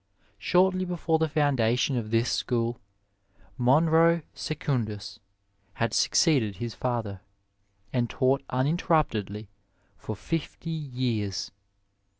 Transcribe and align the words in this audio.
Shortly 0.39 0.83
before 0.83 1.19
the 1.19 1.29
foundation 1.29 1.95
of 1.95 2.09
this 2.09 2.31
school 2.31 2.79
Monro 3.55 4.23
secundus 4.33 5.19
had 5.73 5.93
succeeded 5.93 6.55
his 6.55 6.73
father, 6.73 7.21
and 7.93 8.09
taught 8.09 8.41
un 8.49 8.65
interruptedly 8.65 9.47
for 9.99 10.15
fifty 10.15 10.71
years. 10.71 11.51